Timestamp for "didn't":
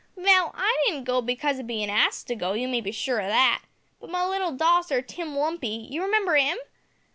0.87-1.03